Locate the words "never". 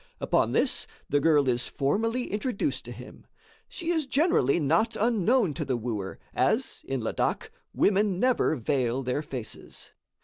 8.19-8.55